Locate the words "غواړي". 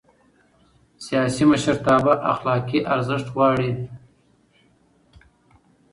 3.35-3.71